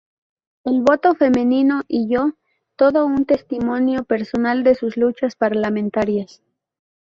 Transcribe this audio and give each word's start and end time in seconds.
El 0.63 0.81
voto 0.81 1.13
femenino 1.13 1.83
y 1.87 2.09
yo", 2.11 2.33
todo 2.75 3.05
un 3.05 3.25
testimonio 3.25 4.03
personal 4.03 4.63
de 4.63 4.73
sus 4.73 4.97
luchas 4.97 5.35
parlamentarias. 5.35 6.41